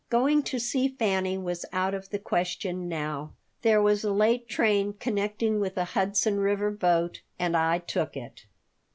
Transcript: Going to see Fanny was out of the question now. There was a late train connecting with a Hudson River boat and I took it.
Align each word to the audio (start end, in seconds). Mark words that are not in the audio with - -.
Going 0.09 0.41
to 0.45 0.57
see 0.57 0.87
Fanny 0.87 1.37
was 1.37 1.63
out 1.71 1.93
of 1.93 2.09
the 2.09 2.17
question 2.17 2.89
now. 2.89 3.33
There 3.61 3.79
was 3.79 4.03
a 4.03 4.11
late 4.11 4.49
train 4.49 4.93
connecting 4.93 5.59
with 5.59 5.77
a 5.77 5.85
Hudson 5.85 6.39
River 6.39 6.71
boat 6.71 7.21
and 7.37 7.55
I 7.55 7.77
took 7.77 8.17
it. 8.17 8.45